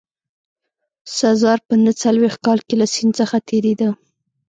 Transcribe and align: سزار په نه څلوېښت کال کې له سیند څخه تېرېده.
سزار 1.17 1.59
په 1.67 1.73
نه 1.83 1.91
څلوېښت 2.01 2.39
کال 2.45 2.59
کې 2.67 2.75
له 2.81 2.85
سیند 2.93 3.13
څخه 3.19 3.37
تېرېده. 3.49 3.89